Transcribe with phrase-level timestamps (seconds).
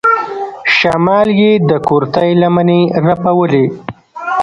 [0.75, 3.65] شمال يې د کورتۍ لمنې رپولې.